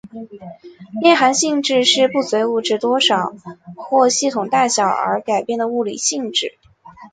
[1.03, 3.35] 内含性质是不随物质多少
[3.77, 6.57] 或系统大小而改变的物理性质。